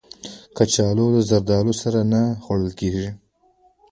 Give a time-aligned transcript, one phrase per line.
[0.57, 3.09] کچالو له زردالو سره نه خوړل کېږي